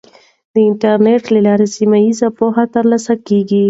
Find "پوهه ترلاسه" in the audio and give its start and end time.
2.37-3.13